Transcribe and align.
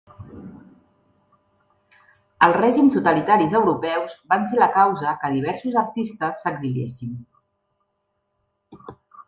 Els 2.47 2.57
règims 2.61 2.95
totalitaris 2.95 3.53
europeus 3.61 4.17
van 4.35 4.49
ser 4.53 4.59
la 4.63 4.71
causa 4.79 5.15
que 5.25 5.33
diversos 5.37 5.79
artistes 5.85 6.43
s'exiliessin. 6.47 7.17